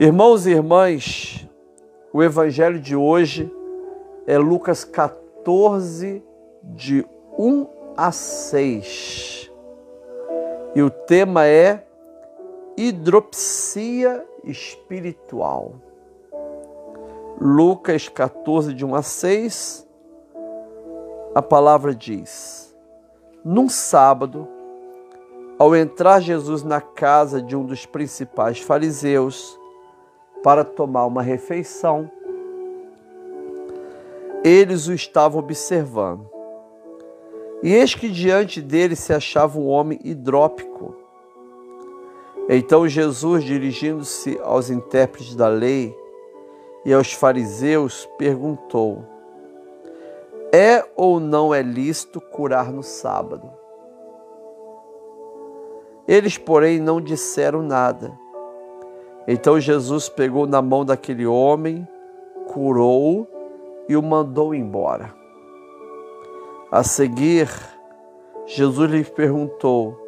[0.00, 1.44] Irmãos e irmãs,
[2.12, 3.52] o evangelho de hoje
[4.28, 6.22] é Lucas 14,
[6.62, 7.04] de
[7.36, 7.66] 1
[7.96, 9.50] a 6.
[10.76, 11.84] E o tema é
[12.76, 15.74] hidropsia espiritual.
[17.40, 19.88] Lucas 14, de 1 a 6,
[21.34, 22.72] a palavra diz:
[23.44, 24.46] Num sábado,
[25.58, 29.58] ao entrar Jesus na casa de um dos principais fariseus
[30.42, 32.10] para tomar uma refeição,
[34.44, 36.28] eles o estavam observando.
[37.62, 40.94] E eis que diante dele se achava um homem hidrópico.
[42.48, 45.94] Então Jesus, dirigindo-se aos intérpretes da lei
[46.84, 49.04] e aos fariseus, perguntou:
[50.52, 53.50] É ou não é lícito curar no sábado?
[56.06, 58.18] Eles, porém, não disseram nada.
[59.30, 61.86] Então Jesus pegou na mão daquele homem,
[62.46, 63.26] curou-o
[63.86, 65.14] e o mandou embora.
[66.72, 67.46] A seguir,
[68.46, 69.98] Jesus lhe perguntou: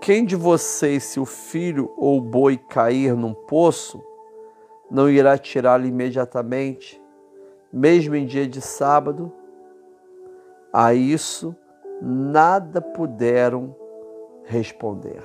[0.00, 4.02] Quem de vocês, se o filho ou o boi cair num poço,
[4.90, 6.98] não irá tirá-lo imediatamente,
[7.70, 9.30] mesmo em dia de sábado?
[10.72, 11.54] A isso
[12.00, 13.76] nada puderam
[14.44, 15.22] responder.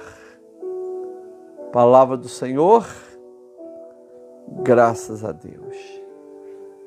[1.72, 2.86] Palavra do Senhor,
[4.62, 6.02] graças a Deus.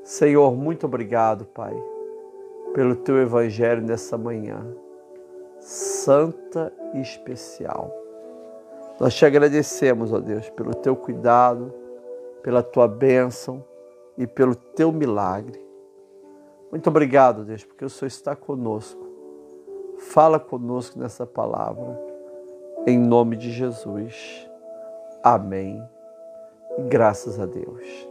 [0.02, 1.74] Senhor, muito obrigado, Pai,
[2.74, 4.64] pelo teu evangelho nessa manhã,
[5.58, 7.92] santa e especial.
[9.00, 11.72] Nós te agradecemos, ó Deus, pelo teu cuidado,
[12.42, 13.64] pela tua bênção
[14.16, 15.60] e pelo teu milagre.
[16.70, 19.04] Muito obrigado, Deus, porque o Senhor está conosco.
[19.98, 22.06] Fala conosco nessa palavra
[22.86, 24.48] em nome de Jesus.
[25.22, 25.82] Amém.
[26.78, 28.08] Graças a Deus.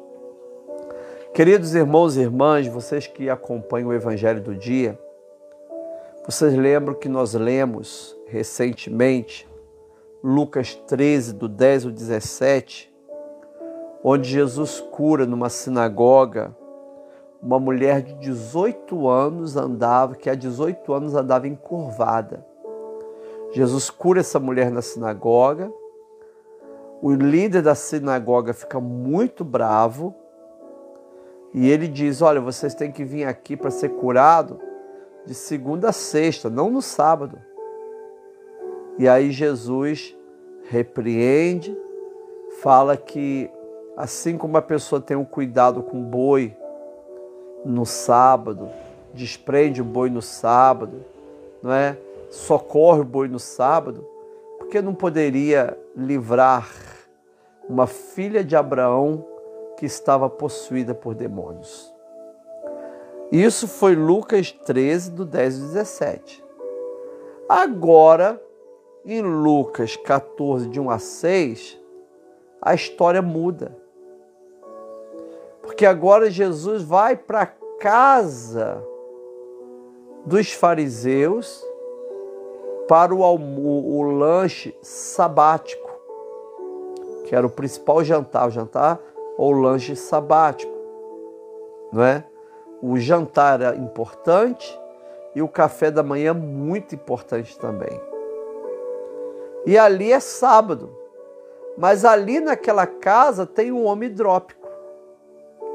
[1.33, 4.99] Queridos irmãos e irmãs, vocês que acompanham o Evangelho do dia,
[6.25, 9.47] vocês lembram que nós lemos recentemente
[10.23, 12.91] Lucas 13, do 10 ao 17,
[14.03, 16.55] onde Jesus cura numa sinagoga
[17.41, 22.43] uma mulher de 18 anos andava, que há 18 anos andava encurvada.
[23.51, 25.71] Jesus cura essa mulher na sinagoga.
[27.05, 30.15] O líder da sinagoga fica muito bravo
[31.53, 34.59] e ele diz: Olha, vocês têm que vir aqui para ser curado
[35.23, 37.39] de segunda a sexta, não no sábado.
[38.97, 40.17] E aí Jesus
[40.67, 41.77] repreende,
[42.63, 43.51] fala que
[43.95, 46.57] assim como a pessoa tem um cuidado com o boi
[47.63, 48.67] no sábado,
[49.13, 51.05] desprende o boi no sábado,
[51.61, 51.99] não é?
[52.31, 54.03] socorre o boi no sábado,
[54.57, 56.94] porque não poderia livrar
[57.69, 59.25] uma filha de Abraão
[59.77, 61.93] que estava possuída por demônios.
[63.31, 66.45] Isso foi Lucas 13, do 10 ao 17.
[67.49, 68.41] Agora,
[69.03, 71.81] em Lucas 14, de 1 a 6,
[72.61, 73.75] a história muda.
[75.61, 77.45] Porque agora Jesus vai para a
[77.79, 78.83] casa
[80.25, 81.63] dos fariseus
[82.87, 85.84] para o, o, o lanche sabático,
[87.25, 88.99] que era o principal jantar, o jantar
[89.37, 90.73] ou lanche sabático,
[91.91, 92.23] não é?
[92.81, 94.79] O jantar era importante
[95.33, 97.99] e o café da manhã muito importante também.
[99.65, 100.95] E ali é sábado,
[101.77, 104.69] mas ali naquela casa tem um homem hidrópico,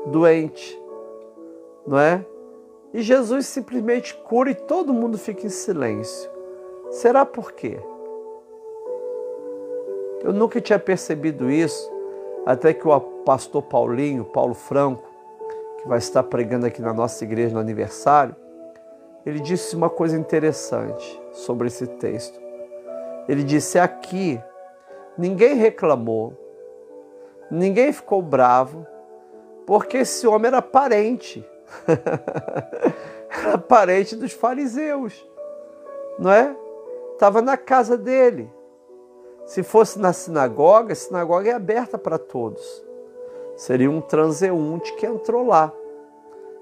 [0.06, 0.80] doente,
[1.86, 2.24] não é?
[2.94, 6.30] E Jesus simplesmente cura e todo mundo fica em silêncio.
[6.90, 7.80] Será por quê?
[10.22, 11.91] Eu nunca tinha percebido isso,
[12.44, 15.08] até que o pastor Paulinho, Paulo Franco,
[15.81, 18.36] que vai estar pregando aqui na nossa igreja no aniversário,
[19.25, 22.38] ele disse uma coisa interessante sobre esse texto.
[23.28, 24.41] Ele disse: aqui
[25.16, 26.34] ninguém reclamou,
[27.50, 28.86] ninguém ficou bravo,
[29.66, 31.47] porque esse homem era parente,
[33.47, 35.27] era parente dos fariseus,
[36.18, 36.56] não é?
[37.21, 38.50] estava na casa dele.
[39.50, 42.84] Se fosse na sinagoga, a sinagoga é aberta para todos.
[43.56, 45.72] Seria um transeunte que entrou lá.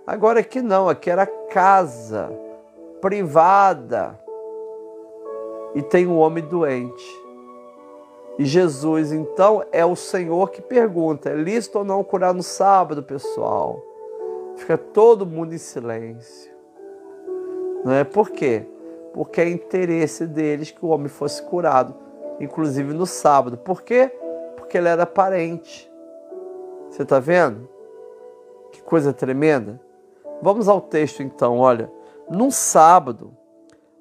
[0.07, 2.33] Agora aqui não, aqui era casa
[2.99, 4.19] privada.
[5.75, 7.23] E tem um homem doente.
[8.39, 13.03] E Jesus, então, é o Senhor que pergunta: é lícito ou não curar no sábado,
[13.03, 13.83] pessoal?
[14.57, 16.51] Fica todo mundo em silêncio.
[17.85, 18.65] Não é por quê?
[19.13, 21.93] porque é interesse deles que o homem fosse curado,
[22.41, 23.57] inclusive no sábado.
[23.59, 24.13] Por quê?
[24.57, 25.91] Porque ele era parente.
[26.91, 27.69] Você está vendo?
[28.73, 29.81] Que coisa tremenda.
[30.43, 31.91] Vamos ao texto então, olha.
[32.31, 33.33] Num sábado,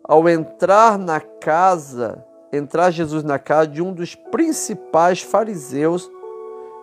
[0.03, 6.09] ao entrar na casa, entrar Jesus na casa de um dos principais fariseus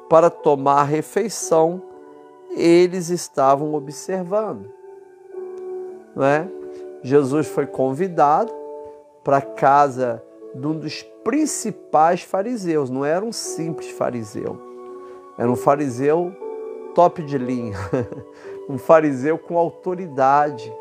[0.08, 1.82] para tomar refeição,
[2.56, 4.70] eles estavam observando.
[6.14, 6.48] Não é?
[7.02, 8.52] Jesus foi convidado
[9.22, 10.22] para a casa
[10.54, 14.58] de um dos principais fariseus, não era um simples fariseu,
[15.36, 16.32] era um fariseu
[16.94, 17.76] top de linha,
[18.68, 20.72] um fariseu com autoridade,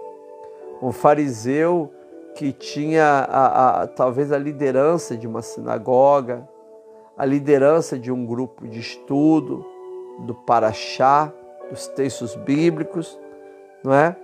[0.82, 1.92] um fariseu
[2.36, 6.48] que tinha a, a, talvez a liderança de uma sinagoga,
[7.18, 9.66] a liderança de um grupo de estudo,
[10.20, 11.32] do Paraxá,
[11.70, 13.20] dos textos bíblicos,
[13.84, 14.16] não é?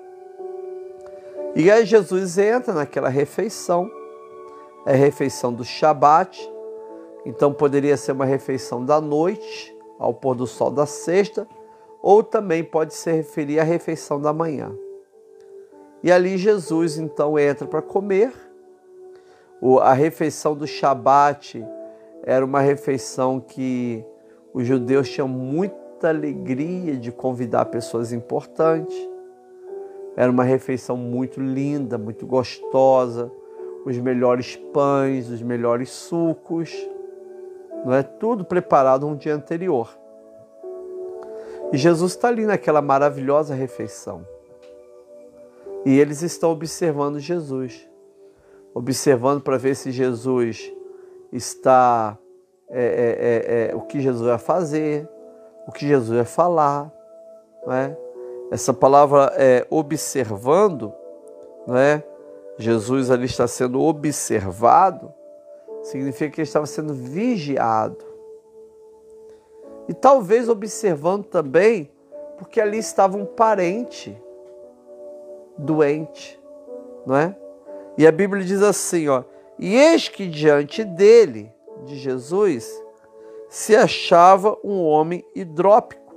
[1.55, 3.89] E aí Jesus entra naquela refeição,
[4.85, 6.51] é refeição do Shabat,
[7.25, 11.47] então poderia ser uma refeição da noite, ao pôr do sol da sexta,
[12.01, 14.73] ou também pode se referir à refeição da manhã.
[16.01, 18.31] E ali Jesus então entra para comer.
[19.81, 21.61] A refeição do Shabat
[22.23, 24.03] era uma refeição que
[24.53, 28.97] os judeus tinham muita alegria de convidar pessoas importantes.
[30.15, 33.29] Era uma refeição muito linda, muito gostosa,
[33.85, 36.73] os melhores pães, os melhores sucos,
[37.85, 39.89] não é tudo preparado um dia anterior.
[41.71, 44.25] E Jesus está ali naquela maravilhosa refeição.
[45.85, 47.87] E eles estão observando Jesus,
[48.73, 50.73] observando para ver se Jesus
[51.31, 52.17] está
[52.69, 55.07] é, é, é, é, o que Jesus vai fazer,
[55.67, 56.91] o que Jesus vai falar,
[57.65, 57.97] não é?
[58.51, 60.91] Essa palavra é observando,
[61.67, 62.03] não é?
[62.59, 65.13] Jesus ali está sendo observado,
[65.81, 68.05] significa que ele estava sendo vigiado.
[69.87, 71.89] E talvez observando também,
[72.37, 74.21] porque ali estava um parente
[75.57, 76.37] doente,
[77.05, 77.33] não é?
[77.97, 79.23] E a Bíblia diz assim, ó:
[79.57, 81.49] "E eis que diante dele,
[81.85, 82.69] de Jesus,
[83.47, 86.13] se achava um homem hidrópico."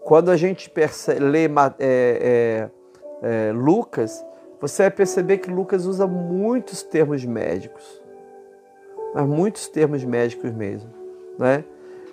[0.00, 1.50] Quando a gente percebe, lê é,
[1.80, 2.70] é,
[3.22, 4.24] é, Lucas,
[4.60, 8.02] você vai perceber que Lucas usa muitos termos médicos,
[9.14, 10.90] mas muitos termos médicos mesmo,
[11.38, 11.64] né?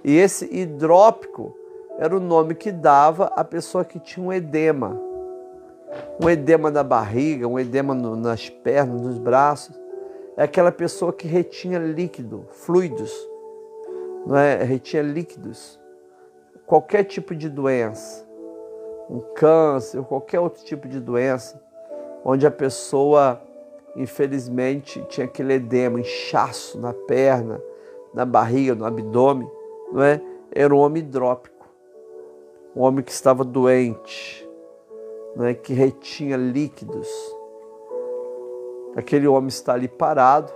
[0.04, 1.56] E esse hidrópico
[1.98, 5.00] era o nome que dava a pessoa que tinha um edema,
[6.22, 9.80] um edema na barriga, um edema no, nas pernas, nos braços.
[10.36, 13.12] É aquela pessoa que retinha líquido, fluidos,
[14.26, 14.64] não é?
[14.64, 15.80] Retinha líquidos.
[16.66, 18.28] Qualquer tipo de doença,
[19.10, 21.63] um câncer, qualquer outro tipo de doença,
[22.24, 23.42] onde a pessoa,
[23.96, 27.62] infelizmente, tinha aquele edema, inchaço na perna,
[28.14, 29.50] na barriga, no abdômen,
[29.92, 30.22] não é?
[30.52, 31.66] Era um homem hidrópico,
[32.76, 34.48] um homem que estava doente,
[35.36, 37.10] né, que retinha líquidos.
[38.96, 40.54] Aquele homem está ali parado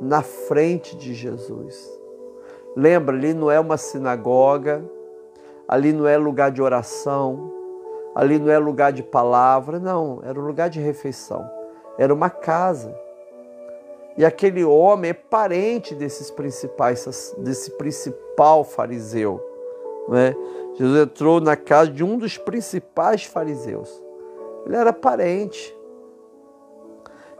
[0.00, 1.98] na frente de Jesus.
[2.76, 4.84] Lembra, ali não é uma sinagoga,
[5.66, 7.59] ali não é lugar de oração,
[8.14, 11.48] ali não é lugar de palavra, não, era um lugar de refeição,
[11.98, 12.94] era uma casa.
[14.16, 19.40] E aquele homem é parente desses principais, desse principal fariseu.
[20.08, 20.34] Não é?
[20.74, 24.02] Jesus entrou na casa de um dos principais fariseus.
[24.66, 25.76] Ele era parente.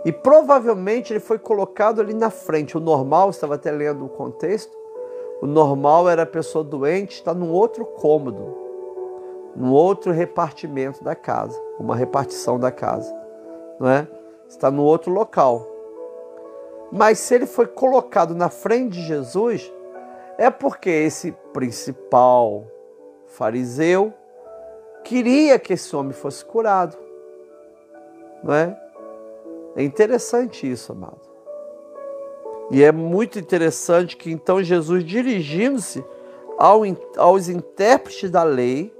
[0.04, 2.76] E provavelmente ele foi colocado ali na frente.
[2.76, 4.74] O normal, estava até lendo o contexto,
[5.42, 8.56] o normal era a pessoa doente estar num outro cômodo,
[9.56, 13.12] num outro repartimento da casa, uma repartição da casa,
[13.78, 14.06] não é?
[14.48, 15.66] Está no outro local.
[16.92, 19.72] Mas se ele foi colocado na frente de Jesus,
[20.36, 22.66] é porque esse principal
[23.26, 24.12] fariseu
[25.04, 26.96] queria que esse homem fosse curado.
[28.42, 28.76] Não é?
[29.76, 31.20] É interessante isso, amado.
[32.70, 36.04] E é muito interessante que então Jesus, dirigindo-se
[36.58, 36.82] ao,
[37.16, 38.92] aos intérpretes da lei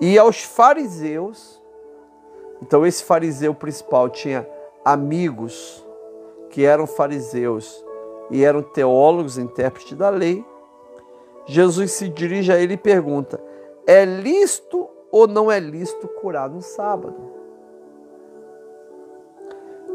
[0.00, 1.60] e aos fariseus,
[2.62, 4.48] então esse fariseu principal tinha
[4.84, 5.84] amigos
[6.48, 7.84] que eram fariseus
[8.30, 10.44] e eram teólogos, intérpretes da lei,
[11.46, 13.40] Jesus se dirige a ele e pergunta:
[13.86, 17.40] é lícito ou não é lícito curar no sábado?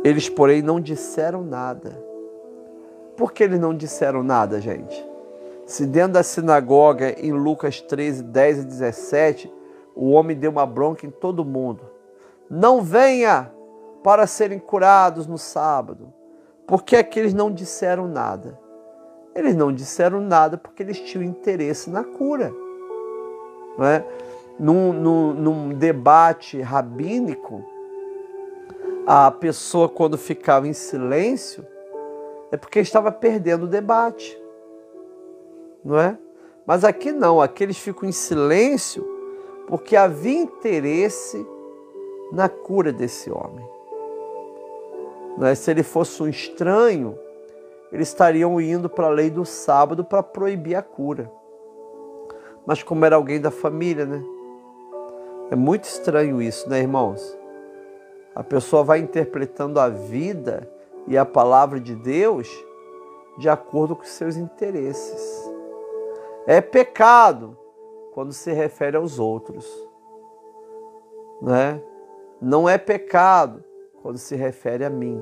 [0.03, 2.03] Eles, porém, não disseram nada.
[3.17, 5.03] Por que eles não disseram nada, gente?
[5.65, 9.54] Se dentro da sinagoga, em Lucas 13, 10 e 17,
[9.95, 11.83] o homem deu uma bronca em todo mundo.
[12.49, 13.51] Não venha
[14.03, 16.13] para serem curados no sábado.
[16.67, 18.59] Por que aqueles não disseram nada?
[19.33, 22.53] Eles não disseram nada porque eles tinham interesse na cura.
[23.77, 24.05] Não é?
[24.59, 27.63] num, num, num debate rabínico,
[29.05, 31.65] a pessoa, quando ficava em silêncio,
[32.51, 34.39] é porque estava perdendo o debate.
[35.83, 36.17] Não é?
[36.65, 39.05] Mas aqui não, aqui eles ficam em silêncio
[39.67, 41.45] porque havia interesse
[42.31, 43.67] na cura desse homem.
[45.37, 45.55] Não é?
[45.55, 47.17] Se ele fosse um estranho,
[47.91, 51.31] eles estariam indo para a lei do sábado para proibir a cura.
[52.65, 54.23] Mas como era alguém da família, né?
[55.51, 57.37] É muito estranho isso, né, irmãos?
[58.33, 60.69] A pessoa vai interpretando a vida
[61.07, 62.49] e a palavra de Deus
[63.37, 65.51] de acordo com seus interesses.
[66.47, 67.57] É pecado
[68.15, 69.69] quando se refere aos outros,
[71.41, 71.81] né?
[72.41, 73.61] Não é pecado
[74.01, 75.21] quando se refere a mim.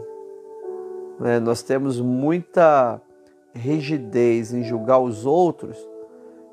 [1.19, 1.39] Né?
[1.39, 3.01] Nós temos muita
[3.51, 5.75] rigidez em julgar os outros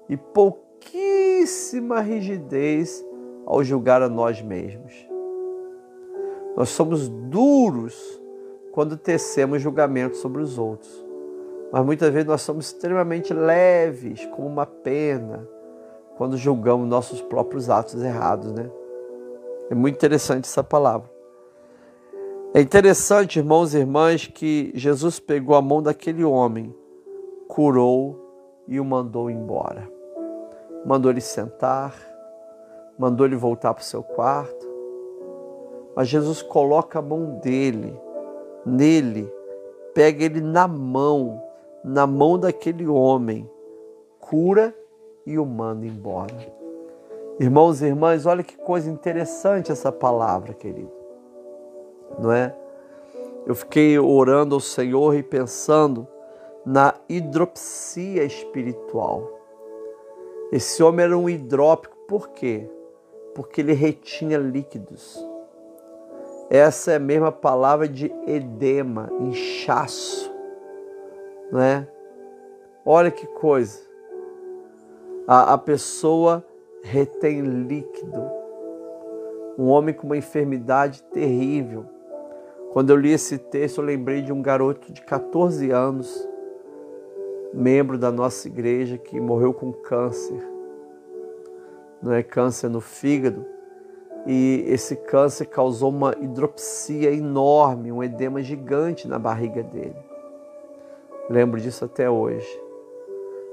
[0.08, 3.04] e pouquíssima rigidez
[3.44, 4.94] ao julgar a nós mesmos.
[6.56, 8.18] Nós somos duros
[8.72, 11.04] quando tecemos julgamento sobre os outros,
[11.70, 15.46] mas muitas vezes nós somos extremamente leves, como uma pena,
[16.20, 18.70] quando julgamos nossos próprios atos errados, né?
[19.70, 21.10] É muito interessante essa palavra.
[22.52, 26.76] É interessante, irmãos e irmãs, que Jesus pegou a mão daquele homem,
[27.48, 28.20] curou
[28.68, 29.90] e o mandou embora.
[30.84, 31.94] Mandou ele sentar,
[32.98, 34.68] mandou ele voltar para o seu quarto.
[35.96, 37.98] Mas Jesus coloca a mão dele,
[38.66, 39.26] nele,
[39.94, 41.42] pega ele na mão,
[41.82, 43.50] na mão daquele homem,
[44.18, 44.74] cura
[45.32, 46.34] e o manda embora.
[47.38, 50.92] Irmãos e irmãs, olha que coisa interessante essa palavra, querido.
[52.18, 52.54] Não é?
[53.46, 56.06] Eu fiquei orando ao Senhor e pensando
[56.66, 59.30] na hidropsia espiritual.
[60.52, 62.68] Esse homem era um hidrópico, por quê?
[63.34, 65.18] porque ele retinha líquidos.
[66.48, 70.30] Essa é a mesma palavra de edema, inchaço,
[71.50, 71.88] não é?
[72.84, 73.88] Olha que coisa.
[75.30, 76.44] A, a pessoa
[76.82, 78.20] retém líquido.
[79.56, 81.86] Um homem com uma enfermidade terrível.
[82.72, 86.28] Quando eu li esse texto, eu lembrei de um garoto de 14 anos,
[87.54, 90.50] membro da nossa igreja, que morreu com câncer
[92.02, 93.44] não é câncer no fígado,
[94.26, 99.96] e esse câncer causou uma hidropsia enorme, um edema gigante na barriga dele.
[101.28, 102.48] Lembro disso até hoje.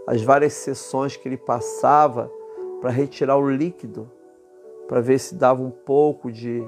[0.07, 2.31] As várias sessões que ele passava
[2.79, 4.09] para retirar o líquido,
[4.87, 6.65] para ver se dava um pouco de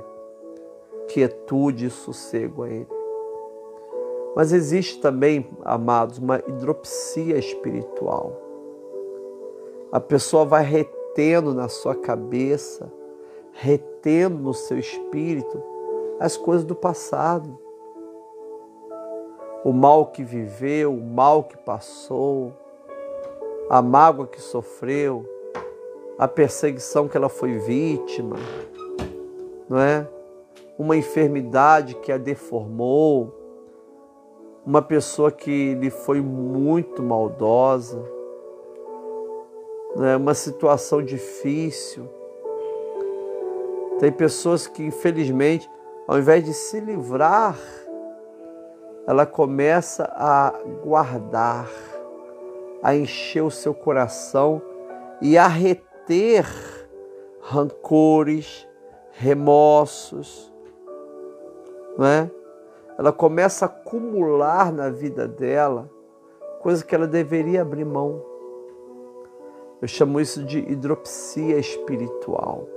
[1.07, 2.87] quietude e sossego a ele.
[4.35, 8.33] Mas existe também, amados, uma hidropsia espiritual.
[9.91, 12.91] A pessoa vai retendo na sua cabeça,
[13.53, 15.63] retendo no seu espírito
[16.19, 17.57] as coisas do passado.
[19.63, 22.53] O mal que viveu, o mal que passou,
[23.69, 25.25] a mágoa que sofreu,
[26.17, 28.35] a perseguição que ela foi vítima,
[29.69, 30.07] não é?
[30.77, 33.35] Uma enfermidade que a deformou,
[34.65, 38.19] uma pessoa que lhe foi muito maldosa
[39.95, 42.07] né, uma situação difícil.
[43.99, 45.69] Tem pessoas que, infelizmente,
[46.07, 47.57] ao invés de se livrar,
[49.05, 51.69] ela começa a guardar,
[52.81, 54.61] a encher o seu coração
[55.21, 56.45] e a reter
[57.41, 58.67] rancores,
[59.11, 60.51] remorsos,
[61.97, 62.31] não é?
[62.97, 65.89] Ela começa a acumular na vida dela
[66.61, 68.21] coisas que ela deveria abrir mão.
[69.81, 72.67] Eu chamo isso de hidropsia espiritual.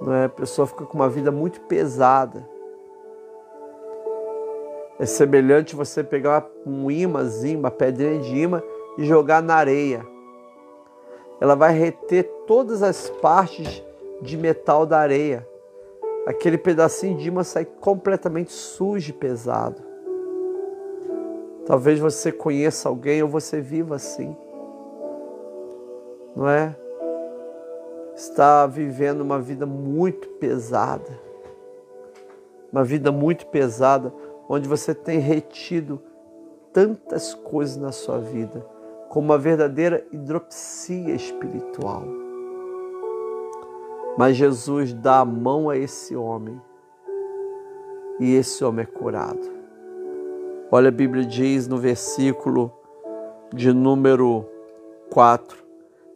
[0.00, 0.24] Não é?
[0.26, 2.46] A pessoa fica com uma vida muito pesada.
[4.98, 8.62] É semelhante você pegar um imãzinho, uma pedrinha de imã
[8.98, 10.06] e jogar na areia.
[11.40, 13.82] Ela vai reter todas as partes
[14.20, 15.46] de metal da areia.
[16.26, 19.82] Aquele pedacinho de imã sai completamente sujo e pesado.
[21.66, 24.36] Talvez você conheça alguém ou você viva assim
[26.34, 26.74] não é?
[28.14, 31.18] Está vivendo uma vida muito pesada,
[32.70, 34.12] uma vida muito pesada,
[34.54, 35.98] onde você tem retido
[36.74, 38.60] tantas coisas na sua vida,
[39.08, 42.04] como uma verdadeira hidropsia espiritual.
[44.18, 46.60] Mas Jesus dá a mão a esse homem
[48.20, 49.40] e esse homem é curado.
[50.70, 52.70] Olha, a Bíblia diz no versículo
[53.54, 54.44] de número
[55.08, 55.64] 4: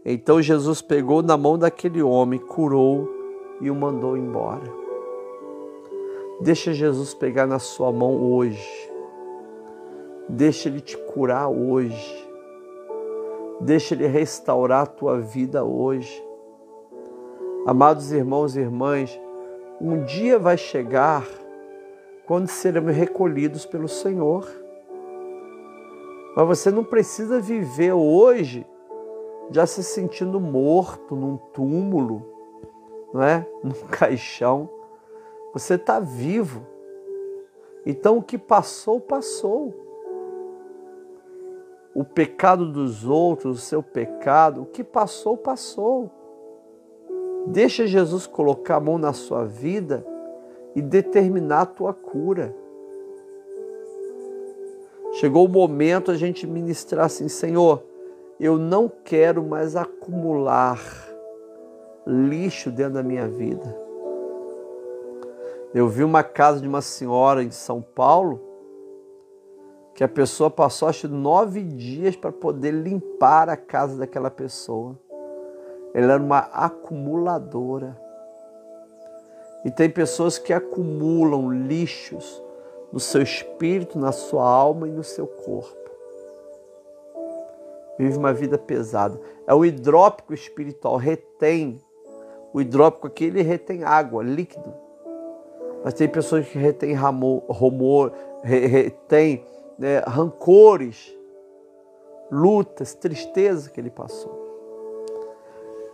[0.04, 3.08] Então Jesus pegou na mão daquele homem, curou
[3.62, 4.85] e o mandou embora.
[6.40, 8.92] Deixa Jesus pegar na sua mão hoje.
[10.28, 12.28] Deixa ele te curar hoje.
[13.60, 16.22] Deixa ele restaurar a tua vida hoje.
[17.66, 19.18] Amados irmãos e irmãs,
[19.80, 21.26] um dia vai chegar
[22.26, 24.46] quando seremos recolhidos pelo Senhor.
[26.36, 28.66] Mas você não precisa viver hoje
[29.50, 32.22] já se sentindo morto num túmulo,
[33.12, 33.46] não é?
[33.64, 34.75] Num caixão.
[35.56, 36.66] Você está vivo.
[37.86, 39.75] Então o que passou, passou.
[41.94, 46.10] O pecado dos outros, o seu pecado, o que passou, passou.
[47.46, 50.06] Deixa Jesus colocar a mão na sua vida
[50.75, 52.54] e determinar a tua cura.
[55.12, 57.82] Chegou o momento a gente ministrar assim, Senhor,
[58.38, 60.78] eu não quero mais acumular
[62.06, 63.85] lixo dentro da minha vida.
[65.75, 68.40] Eu vi uma casa de uma senhora em São Paulo
[69.94, 74.99] que a pessoa passou acho nove dias para poder limpar a casa daquela pessoa.
[75.94, 77.99] Ela era uma acumuladora.
[79.64, 82.42] E tem pessoas que acumulam lixos
[82.92, 85.90] no seu espírito, na sua alma e no seu corpo.
[87.99, 89.18] Vive uma vida pesada.
[89.46, 91.80] É o hidrópico espiritual, retém.
[92.52, 94.85] O hidrópico aqui, ele retém água, líquido.
[95.86, 98.12] Mas tem pessoas que retém rumor,
[98.42, 99.44] retém
[99.78, 101.16] né, rancores,
[102.28, 104.34] lutas, tristeza que ele passou.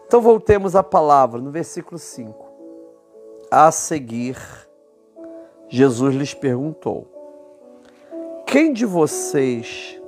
[0.06, 2.42] Então voltemos à palavra, no versículo 5.
[3.50, 4.38] A seguir,
[5.68, 7.06] Jesus lhes perguntou:
[8.46, 10.00] Quem de vocês,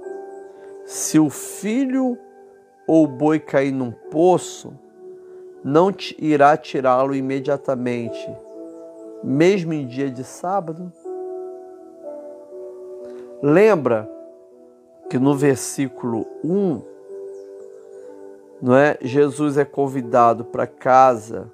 [0.86, 2.16] se o filho
[2.88, 4.73] ou o boi cair num poço,
[5.62, 8.34] não irá tirá-lo imediatamente,
[9.25, 10.93] mesmo em dia de sábado?
[13.43, 14.10] Lembra
[15.08, 16.82] que no versículo 1,
[18.60, 18.99] não é?
[19.00, 21.50] Jesus é convidado para casa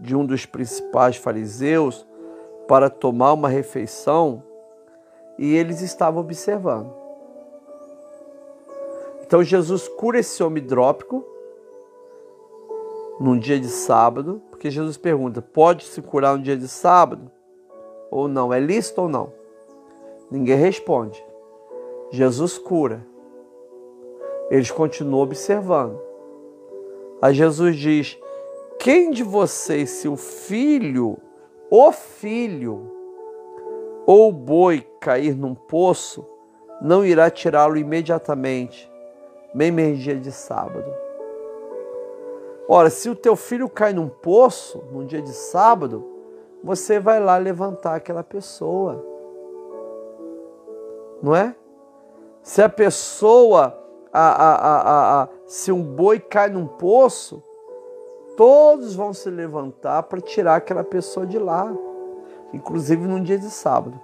[0.00, 2.06] de um dos principais fariseus
[2.66, 4.42] para tomar uma refeição
[5.38, 6.92] e eles estavam observando.
[9.22, 11.24] Então Jesus cura esse homem hidrópico
[13.20, 17.30] num dia de sábado, porque Jesus pergunta: pode se curar no dia de sábado
[18.10, 18.52] ou não?
[18.52, 19.32] É lícito ou não?
[20.28, 21.24] Ninguém responde.
[22.10, 23.06] Jesus cura.
[24.50, 26.00] Eles continuam observando.
[27.22, 28.18] Aí Jesus diz:
[28.80, 31.18] quem de vocês, se o filho,
[31.70, 32.90] o filho,
[34.04, 36.26] ou o boi cair num poço,
[36.82, 38.90] não irá tirá-lo imediatamente,
[39.54, 41.07] mesmo em dia de sábado?
[42.70, 46.04] Ora, se o teu filho cai num poço, num dia de sábado,
[46.62, 49.02] você vai lá levantar aquela pessoa.
[51.22, 51.56] Não é?
[52.42, 57.42] Se a pessoa, a, a, a, se um boi cai num poço,
[58.36, 61.74] todos vão se levantar para tirar aquela pessoa de lá,
[62.52, 63.98] inclusive num dia de sábado.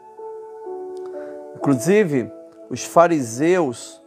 [1.55, 2.33] Inclusive,
[2.71, 4.03] os fariseus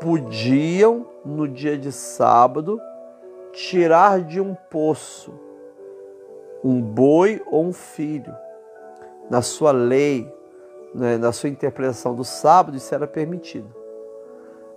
[0.00, 2.80] podiam, no dia de sábado,
[3.56, 5.32] tirar de um poço
[6.62, 8.34] um boi ou um filho.
[9.30, 10.32] Na sua lei,
[10.94, 13.72] né, na sua interpretação do sábado, isso era permitido.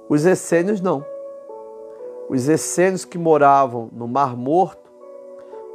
[0.07, 1.03] Os essênios não.
[2.29, 4.89] Os essênios que moravam no Mar Morto,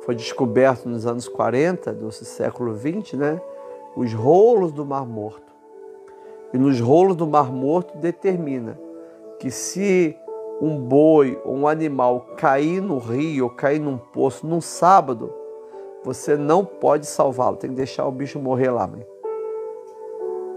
[0.03, 3.41] foi descoberto nos anos 40 do século 20, né?
[3.97, 5.53] Os rolos do Mar Morto.
[6.53, 8.79] E nos rolos do Mar Morto determina
[9.39, 10.17] que se
[10.61, 15.33] um boi ou um animal cair no rio ou cair num poço num sábado,
[16.03, 18.87] você não pode salvá-lo, tem que deixar o bicho morrer lá.
[18.87, 19.07] Mãe.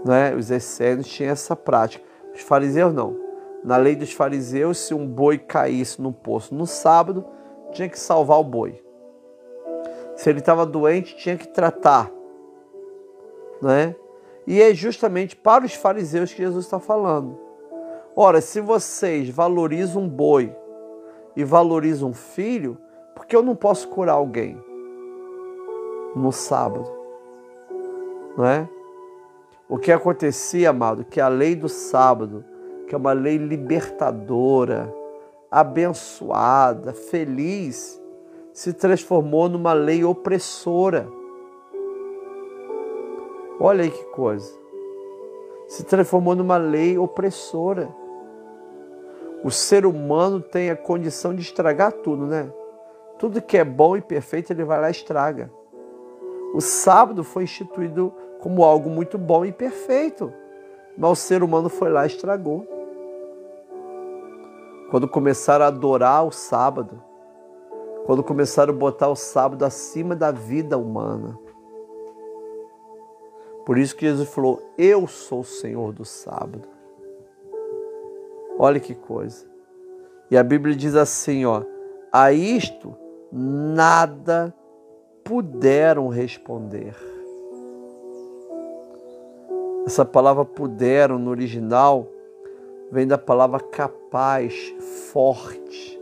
[0.04, 0.34] Não é?
[0.34, 2.04] Os essênios tinham essa prática.
[2.34, 3.16] Os fariseus não.
[3.64, 7.24] Na lei dos fariseus, se um boi caísse no poço no sábado,
[7.72, 8.82] tinha que salvar o boi.
[10.16, 12.10] Se ele estava doente, tinha que tratar.
[13.60, 13.96] Né?
[14.46, 17.47] E é justamente para os fariseus que Jesus está falando.
[18.20, 20.52] Ora, se vocês valorizam um boi
[21.36, 22.76] e valorizam um filho,
[23.14, 24.60] por que eu não posso curar alguém
[26.16, 26.90] no sábado?
[28.36, 28.68] Não é?
[29.68, 32.44] O que acontecia, amado, que a lei do sábado
[32.88, 34.92] que é uma lei libertadora,
[35.48, 38.02] abençoada, feliz,
[38.52, 41.08] se transformou numa lei opressora.
[43.60, 44.52] Olha aí que coisa.
[45.68, 48.07] se transformou numa lei opressora.
[49.44, 52.50] O ser humano tem a condição de estragar tudo, né?
[53.18, 55.50] Tudo que é bom e perfeito, ele vai lá e estraga.
[56.54, 60.32] O sábado foi instituído como algo muito bom e perfeito,
[60.96, 62.66] mas o ser humano foi lá e estragou.
[64.90, 67.02] Quando começaram a adorar o sábado,
[68.06, 71.38] quando começaram a botar o sábado acima da vida humana.
[73.66, 76.77] Por isso que Jesus falou: Eu sou o Senhor do sábado.
[78.58, 79.46] Olha que coisa.
[80.30, 81.62] E a Bíblia diz assim, ó:
[82.12, 82.94] A isto
[83.32, 84.52] nada
[85.24, 86.94] puderam responder.
[89.86, 92.08] Essa palavra puderam no original
[92.90, 94.54] vem da palavra capaz,
[95.12, 95.98] forte.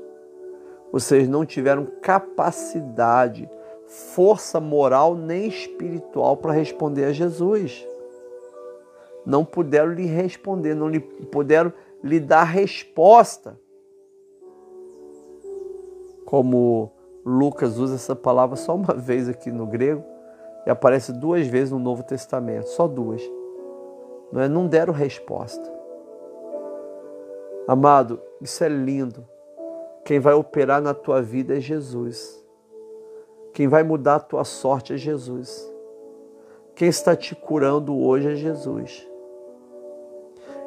[0.92, 3.49] Vocês não tiveram capacidade,
[3.87, 7.87] força moral nem espiritual para responder a Jesus.
[9.25, 11.73] Não puderam lhe responder, não lhe puderam
[12.07, 13.59] lhe dar resposta.
[16.25, 16.92] Como
[17.25, 20.05] Lucas usa essa palavra só uma vez aqui no grego
[20.66, 23.23] e aparece duas vezes no Novo Testamento, só duas.
[24.33, 24.49] Não, é?
[24.49, 25.73] não deram resposta.
[27.69, 29.27] Amado, isso é lindo.
[30.05, 32.45] Quem vai operar na tua vida é Jesus.
[33.53, 35.73] Quem vai mudar a tua sorte é Jesus.
[36.77, 39.09] Quem está te curando hoje é Jesus.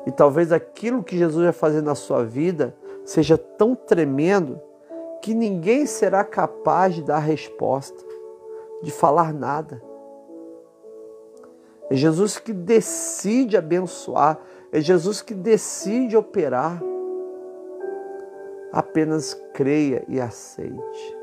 [0.05, 4.59] E talvez aquilo que Jesus vai fazer na sua vida seja tão tremendo
[5.21, 8.03] que ninguém será capaz de dar resposta,
[8.81, 9.81] de falar nada.
[11.89, 14.39] É Jesus que decide abençoar,
[14.71, 16.81] é Jesus que decide operar.
[18.71, 21.17] Apenas creia e aceite.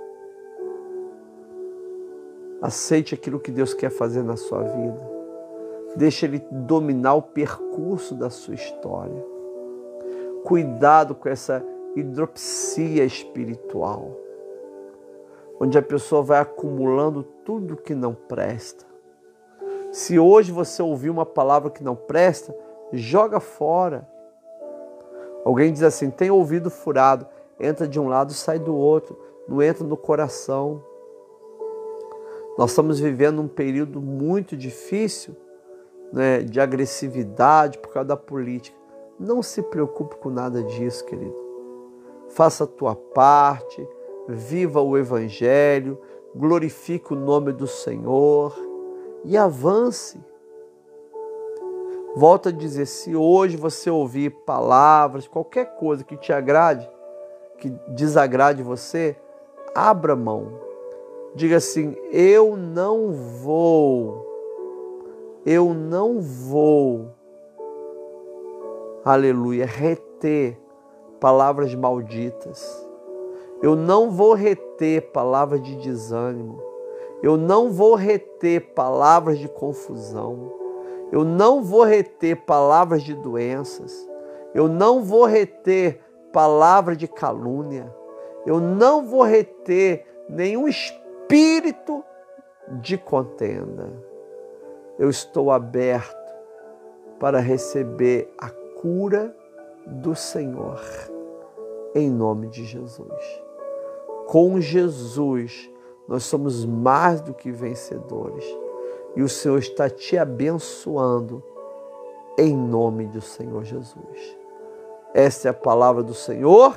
[2.60, 5.15] Aceite aquilo que Deus quer fazer na sua vida.
[5.96, 9.24] Deixe Ele dominar o percurso da sua história.
[10.44, 11.64] Cuidado com essa
[11.96, 14.14] hidropsia espiritual,
[15.58, 18.86] onde a pessoa vai acumulando tudo que não presta
[19.96, 22.54] se hoje você ouvir uma palavra que não presta,
[22.92, 24.06] joga fora.
[25.42, 27.26] Alguém diz assim: tem ouvido furado,
[27.58, 30.84] entra de um lado, sai do outro, não entra no coração.
[32.58, 35.34] Nós estamos vivendo um período muito difícil
[36.12, 38.76] né, de agressividade por causa da política.
[39.18, 41.34] Não se preocupe com nada disso, querido.
[42.28, 43.86] Faça a tua parte,
[44.28, 45.98] viva o Evangelho,
[46.34, 48.54] glorifique o nome do Senhor
[49.24, 50.20] e avance.
[52.14, 56.88] Volto a dizer: se hoje você ouvir palavras, qualquer coisa que te agrade,
[57.58, 59.16] que desagrade você,
[59.74, 60.60] abra mão.
[61.34, 64.25] Diga assim: eu não vou,
[65.46, 67.14] eu não vou,
[69.04, 70.58] aleluia, reter
[71.20, 72.84] palavras malditas.
[73.62, 76.60] Eu não vou reter palavras de desânimo.
[77.22, 80.52] Eu não vou reter palavras de confusão.
[81.12, 83.94] Eu não vou reter palavras de doenças.
[84.52, 86.00] Eu não vou reter
[86.32, 87.94] palavras de calúnia.
[88.44, 92.02] Eu não vou reter nenhum espírito
[92.80, 94.15] de contenda.
[94.98, 96.34] Eu estou aberto
[97.18, 99.34] para receber a cura
[99.86, 100.80] do Senhor,
[101.94, 103.42] em nome de Jesus.
[104.26, 105.70] Com Jesus,
[106.08, 108.44] nós somos mais do que vencedores.
[109.14, 111.42] E o Senhor está te abençoando
[112.38, 114.36] em nome do Senhor Jesus.
[115.14, 116.74] Esta é a palavra do Senhor.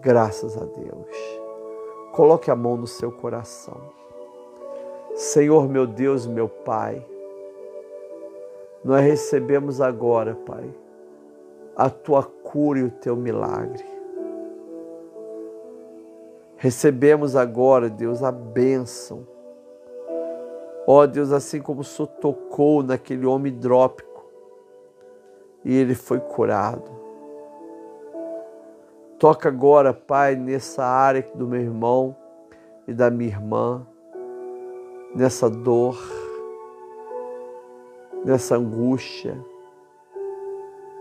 [0.00, 1.16] Graças a Deus.
[2.12, 3.97] Coloque a mão no seu coração.
[5.18, 7.04] Senhor, meu Deus, meu Pai,
[8.84, 10.72] nós recebemos agora, Pai,
[11.74, 13.84] a tua cura e o teu milagre.
[16.56, 19.26] Recebemos agora, Deus, a bênção.
[20.86, 24.24] Ó Deus, assim como o Senhor tocou naquele homem hidrópico
[25.64, 26.88] e ele foi curado.
[29.18, 32.14] Toca agora, Pai, nessa área do meu irmão
[32.86, 33.84] e da minha irmã,
[35.18, 35.98] nessa dor,
[38.24, 39.36] nessa angústia,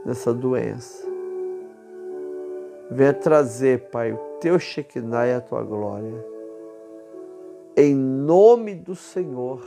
[0.03, 1.07] nessa doença.
[2.89, 6.25] Venha trazer, Pai, o teu Shekinah e a tua glória.
[7.75, 9.61] Em nome do Senhor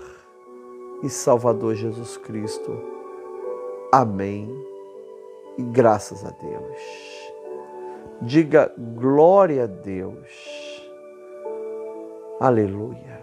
[1.05, 2.77] e Salvador Jesus Cristo.
[3.93, 4.51] Amém.
[5.59, 7.33] E graças a Deus.
[8.21, 10.91] Diga glória a Deus.
[12.41, 13.20] Aleluia.